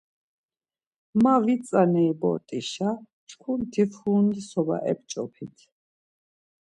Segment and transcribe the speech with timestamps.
[1.21, 2.89] Ma vit̆ tzaneri bort̆işa
[3.29, 5.55] çkuti furunli soba ep̆ç̌opit.